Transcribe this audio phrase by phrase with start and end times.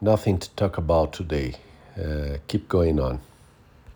[0.00, 1.54] nothing to talk about today.
[1.98, 3.20] Uh, keep going on.